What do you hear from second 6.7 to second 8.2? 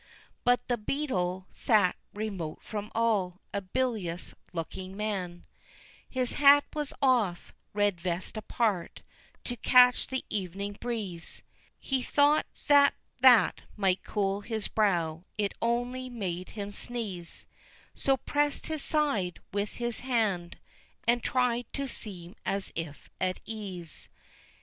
was off, red